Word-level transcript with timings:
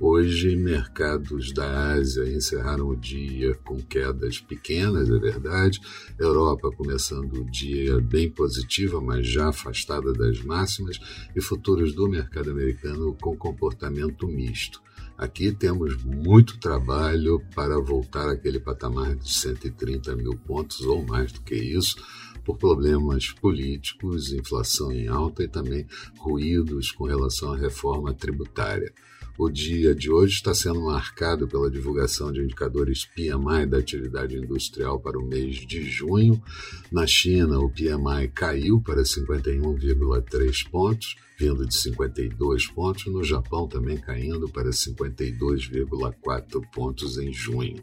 Hoje, 0.00 0.54
mercados 0.54 1.52
da 1.52 1.92
Ásia 1.94 2.22
encerraram 2.28 2.88
o 2.88 2.96
dia 2.96 3.52
com 3.64 3.82
quedas 3.82 4.38
pequenas, 4.38 5.10
é 5.10 5.18
verdade. 5.18 5.80
Europa 6.16 6.70
começando 6.70 7.32
o 7.40 7.50
dia 7.50 8.00
bem 8.00 8.30
positiva, 8.30 9.00
mas 9.00 9.26
já 9.26 9.48
afastada 9.48 10.12
das 10.12 10.40
máximas, 10.40 11.00
e 11.34 11.40
futuros 11.40 11.77
do 11.86 12.08
mercado 12.08 12.50
americano 12.50 13.16
com 13.20 13.36
comportamento 13.36 14.26
misto. 14.26 14.82
Aqui 15.16 15.52
temos 15.52 16.02
muito 16.04 16.58
trabalho 16.58 17.40
para 17.54 17.80
voltar 17.80 18.28
àquele 18.28 18.60
patamar 18.60 19.16
de 19.16 19.32
130 19.32 20.14
mil 20.16 20.36
pontos 20.36 20.80
ou 20.80 21.04
mais 21.04 21.32
do 21.32 21.40
que 21.40 21.54
isso, 21.54 21.96
por 22.44 22.56
problemas 22.56 23.30
políticos, 23.30 24.32
inflação 24.32 24.92
em 24.92 25.08
alta 25.08 25.42
e 25.42 25.48
também 25.48 25.86
ruídos 26.18 26.90
com 26.90 27.04
relação 27.04 27.52
à 27.52 27.56
reforma 27.56 28.14
tributária. 28.14 28.92
O 29.40 29.48
dia 29.48 29.94
de 29.94 30.10
hoje 30.10 30.34
está 30.34 30.52
sendo 30.52 30.80
marcado 30.80 31.46
pela 31.46 31.70
divulgação 31.70 32.32
de 32.32 32.40
indicadores 32.40 33.04
PMI 33.04 33.66
da 33.68 33.78
atividade 33.78 34.36
industrial 34.36 34.98
para 34.98 35.16
o 35.16 35.24
mês 35.24 35.64
de 35.64 35.88
junho. 35.88 36.42
Na 36.90 37.06
China, 37.06 37.60
o 37.60 37.70
PMI 37.70 38.26
caiu 38.34 38.80
para 38.80 39.00
51,3 39.02 40.68
pontos, 40.68 41.14
vindo 41.38 41.64
de 41.64 41.72
52 41.72 42.66
pontos. 42.66 43.06
No 43.06 43.22
Japão, 43.22 43.68
também 43.68 43.96
caindo 43.96 44.48
para 44.48 44.70
52,4 44.70 46.60
pontos 46.72 47.16
em 47.16 47.32
junho. 47.32 47.80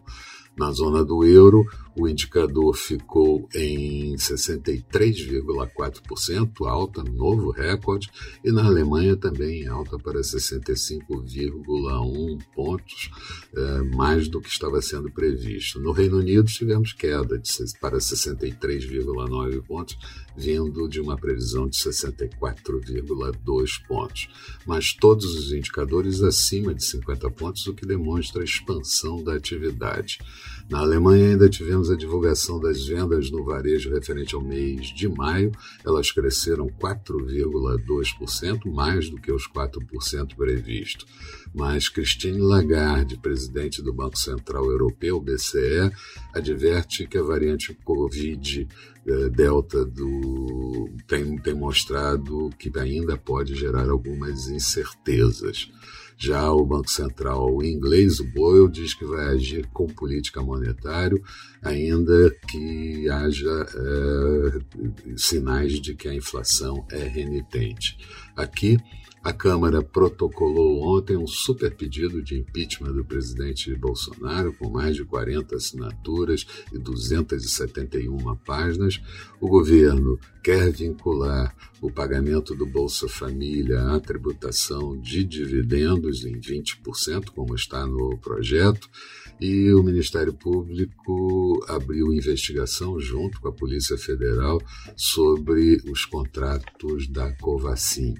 Na 0.57 0.71
zona 0.71 1.03
do 1.03 1.25
euro, 1.25 1.65
o 1.97 2.09
indicador 2.09 2.75
ficou 2.75 3.47
em 3.55 4.15
63,4%, 4.15 6.67
alta, 6.67 7.01
novo 7.03 7.51
recorde, 7.51 8.11
e 8.43 8.51
na 8.51 8.65
Alemanha 8.65 9.15
também 9.15 9.65
alta 9.65 9.97
para 9.97 10.19
65,1 10.19 12.43
pontos, 12.53 13.09
é, 13.55 13.81
mais 13.95 14.27
do 14.27 14.41
que 14.41 14.49
estava 14.49 14.81
sendo 14.81 15.09
previsto. 15.09 15.79
No 15.79 15.93
Reino 15.93 16.17
Unido, 16.17 16.47
tivemos 16.47 16.91
queda 16.91 17.39
de, 17.39 17.49
para 17.79 17.97
63,9 17.97 19.63
pontos, 19.63 19.97
vindo 20.35 20.89
de 20.89 20.99
uma 20.99 21.15
previsão 21.15 21.65
de 21.67 21.77
64,2 21.77 23.87
pontos. 23.87 24.27
Mas 24.65 24.91
todos 24.93 25.33
os 25.33 25.53
indicadores 25.53 26.21
acima 26.21 26.75
de 26.75 26.83
50 26.83 27.31
pontos, 27.31 27.65
o 27.67 27.73
que 27.73 27.85
demonstra 27.85 28.41
a 28.41 28.45
expansão 28.45 29.23
da 29.23 29.33
atividade. 29.33 30.19
Na 30.69 30.79
Alemanha 30.79 31.29
ainda 31.29 31.47
tivemos 31.47 31.91
a 31.91 31.95
divulgação 31.95 32.59
das 32.59 32.85
vendas 32.87 33.29
no 33.29 33.43
varejo 33.43 33.93
referente 33.93 34.33
ao 34.33 34.41
mês 34.41 34.87
de 34.87 35.07
maio. 35.07 35.51
Elas 35.85 36.11
cresceram 36.11 36.67
4,2%, 36.67 38.65
mais 38.73 39.09
do 39.09 39.17
que 39.17 39.31
os 39.31 39.47
4% 39.47 40.35
previsto. 40.35 41.05
Mas 41.53 41.87
Christine 41.87 42.39
Lagarde, 42.39 43.17
presidente 43.17 43.81
do 43.81 43.93
Banco 43.93 44.17
Central 44.17 44.65
Europeu, 44.65 45.21
BCE, 45.21 45.91
adverte 46.33 47.07
que 47.07 47.17
a 47.17 47.23
variante 47.23 47.73
Covid 47.83 48.67
eh, 49.07 49.29
Delta 49.29 49.85
do, 49.85 50.89
tem, 51.07 51.37
tem 51.37 51.53
mostrado 51.53 52.49
que 52.57 52.71
ainda 52.79 53.15
pode 53.15 53.53
gerar 53.53 53.87
algumas 53.87 54.47
incertezas. 54.47 55.71
Já 56.17 56.51
o 56.51 56.65
Banco 56.65 56.89
Central 56.89 57.63
inglês, 57.63 58.19
o 58.19 58.25
Boyle, 58.25 58.71
diz 58.71 58.93
que 58.93 59.05
vai 59.05 59.25
agir 59.27 59.67
com 59.73 59.85
política 59.87 60.41
monetária, 60.41 61.21
ainda 61.61 62.31
que 62.49 63.09
haja 63.09 63.65
é, 63.75 65.17
sinais 65.17 65.73
de 65.81 65.93
que 65.93 66.07
a 66.07 66.13
inflação 66.13 66.85
é 66.89 67.03
renitente. 67.03 67.97
Aqui, 68.35 68.77
a 69.25 69.33
Câmara 69.33 69.81
protocolou 69.81 70.83
ontem 70.83 71.17
um 71.17 71.25
super 71.25 71.75
pedido 71.75 72.21
de 72.21 72.37
impeachment 72.37 72.91
do 72.91 73.03
presidente 73.03 73.73
Bolsonaro, 73.73 74.53
com 74.53 74.69
mais 74.69 74.95
de 74.95 75.03
40 75.03 75.55
assinaturas 75.55 76.45
e 76.71 76.77
271 76.77 78.35
páginas. 78.45 79.01
O 79.41 79.47
governo 79.47 80.19
quer 80.43 80.71
vincular 80.71 81.55
o 81.81 81.89
pagamento 81.89 82.53
do 82.53 82.67
Bolsa 82.67 83.09
Família 83.09 83.81
à 83.95 83.99
tributação 83.99 84.95
de 84.95 85.23
dividendos 85.23 86.23
em 86.23 86.39
20%, 86.39 87.31
como 87.33 87.55
está 87.55 87.83
no 87.87 88.19
projeto, 88.19 88.87
e 89.41 89.73
o 89.73 89.81
Ministério 89.81 90.35
Público 90.35 91.65
abriu 91.67 92.13
investigação 92.13 92.99
junto 92.99 93.41
com 93.41 93.47
a 93.47 93.51
Polícia 93.51 93.97
Federal 93.97 94.61
sobre 94.95 95.81
os 95.89 96.05
contratos 96.05 97.07
da 97.07 97.31
Covacin. 97.37 98.13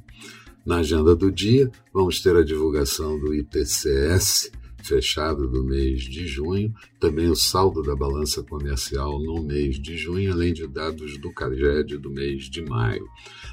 Na 0.66 0.78
agenda 0.78 1.16
do 1.16 1.32
dia, 1.32 1.72
vamos 1.94 2.20
ter 2.22 2.36
a 2.36 2.44
divulgação 2.44 3.20
do 3.20 3.36
IPCS 3.36 4.52
fechado 4.84 5.48
do 5.48 5.64
mês 5.64 6.02
de 6.02 6.28
junho, 6.28 6.74
também 7.00 7.30
o 7.30 7.36
saldo 7.36 7.84
da 7.84 7.96
balança 7.96 8.42
comercial 8.42 9.20
no 9.20 9.44
mês 9.44 9.80
de 9.80 9.96
junho, 9.96 10.32
além 10.32 10.54
de 10.54 10.68
dados 10.68 11.20
do 11.20 11.32
CAGED 11.32 11.98
do 11.98 12.10
mês 12.10 12.50
de 12.50 12.64
maio. 12.64 13.06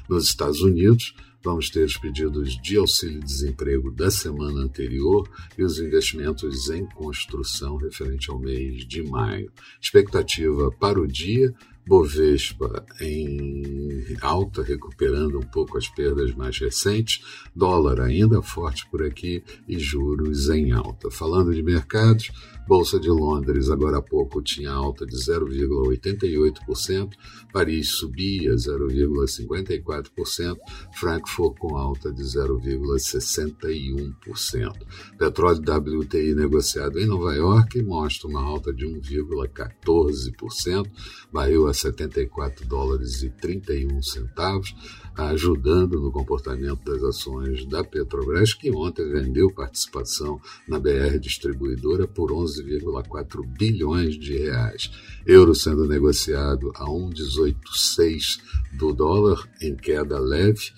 Nos 0.09 0.25
Estados 0.25 0.61
Unidos, 0.61 1.13
vamos 1.43 1.69
ter 1.69 1.83
os 1.83 1.97
pedidos 1.97 2.59
de 2.61 2.77
auxílio-desemprego 2.77 3.91
da 3.91 4.09
semana 4.09 4.61
anterior 4.61 5.29
e 5.57 5.63
os 5.63 5.79
investimentos 5.79 6.69
em 6.69 6.85
construção 6.85 7.77
referente 7.77 8.31
ao 8.31 8.39
mês 8.39 8.87
de 8.87 9.03
maio. 9.03 9.51
Expectativa 9.81 10.71
para 10.79 10.99
o 10.99 11.07
dia, 11.07 11.53
Bovespa 11.85 12.85
em 13.01 14.17
alta, 14.21 14.63
recuperando 14.63 15.37
um 15.37 15.43
pouco 15.43 15.77
as 15.77 15.89
perdas 15.89 16.33
mais 16.33 16.57
recentes, 16.57 17.21
dólar 17.55 18.01
ainda 18.01 18.41
forte 18.41 18.87
por 18.89 19.03
aqui 19.03 19.43
e 19.67 19.77
juros 19.77 20.49
em 20.49 20.71
alta. 20.71 21.11
Falando 21.11 21.53
de 21.53 21.61
mercados, 21.61 22.31
Bolsa 22.65 22.97
de 22.97 23.09
Londres 23.09 23.69
agora 23.69 23.97
há 23.97 24.01
pouco 24.01 24.41
tinha 24.41 24.71
alta 24.71 25.05
de 25.05 25.17
0,88%, 25.17 27.11
Paris 27.51 27.89
subia 27.89 28.55
0,54%, 28.55 30.57
Frankfurt 30.93 31.57
com 31.57 31.75
alta 31.75 32.09
de 32.11 32.23
0,61%. 32.23 34.73
Petróleo 35.17 35.59
WTI 35.59 36.33
negociado 36.33 36.97
em 36.99 37.05
Nova 37.05 37.35
York 37.35 37.83
mostra 37.83 38.29
uma 38.29 38.41
alta 38.41 38.73
de 38.73 38.85
1,14%, 38.85 40.89
barril 41.33 41.67
a 41.73 41.75
74 41.75 42.65
dólares 42.67 43.23
e 43.23 43.29
31 43.31 44.01
centavos, 44.03 44.75
ajudando 45.15 45.99
no 45.99 46.11
comportamento 46.11 46.83
das 46.85 47.03
ações 47.03 47.65
da 47.65 47.83
Petrobras, 47.83 48.53
que 48.53 48.71
ontem 48.71 49.09
vendeu 49.09 49.51
participação 49.51 50.39
na 50.67 50.79
BR 50.79 51.17
Distribuidora 51.19 52.07
por 52.07 52.31
11,4 52.31 53.45
bilhões 53.57 54.15
de 54.15 54.37
reais. 54.37 54.91
Euro 55.25 55.55
sendo 55.55 55.87
negociado 55.87 56.71
a 56.75 56.89
1,186 56.89 58.39
do 58.73 58.93
dólar, 58.93 59.49
em 59.59 59.75
queda 59.75 60.19
leve 60.19 60.71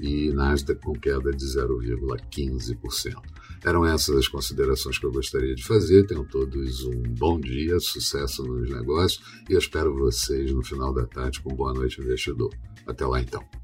e 0.00 0.32
Nasdaq 0.32 0.80
com 0.80 0.92
queda 0.92 1.30
de 1.30 1.44
0,15%. 1.44 3.20
Eram 3.64 3.86
essas 3.86 4.16
as 4.16 4.26
considerações 4.26 4.98
que 4.98 5.06
eu 5.06 5.12
gostaria 5.12 5.54
de 5.54 5.62
fazer. 5.62 6.04
Tenham 6.06 6.24
todos 6.24 6.84
um 6.84 7.00
bom 7.02 7.38
dia, 7.38 7.78
sucesso 7.78 8.42
nos 8.42 8.68
negócios 8.68 9.22
e 9.48 9.52
eu 9.52 9.58
espero 9.58 9.94
vocês 9.94 10.50
no 10.52 10.64
final 10.64 10.92
da 10.92 11.06
tarde 11.06 11.40
com 11.40 11.54
Boa 11.54 11.72
Noite 11.72 12.00
Investidor. 12.00 12.52
Até 12.86 13.06
lá 13.06 13.20
então. 13.20 13.61